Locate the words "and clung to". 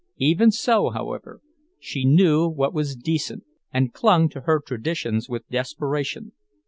3.71-4.41